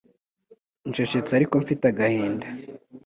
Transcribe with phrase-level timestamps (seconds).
[0.89, 2.47] Ncecetse ariko mfite agahinda